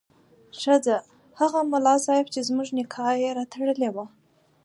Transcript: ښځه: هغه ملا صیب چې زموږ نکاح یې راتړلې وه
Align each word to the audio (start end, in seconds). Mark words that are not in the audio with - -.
ښځه: 0.61 0.97
هغه 1.39 1.59
ملا 1.71 1.95
صیب 2.05 2.25
چې 2.33 2.39
زموږ 2.47 2.67
نکاح 2.77 3.13
یې 3.23 3.29
راتړلې 3.37 3.89
وه 3.95 4.05